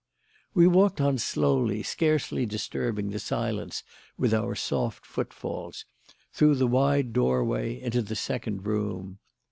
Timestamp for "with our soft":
4.17-5.05